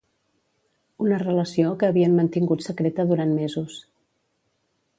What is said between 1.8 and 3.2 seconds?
que havien mantingut secreta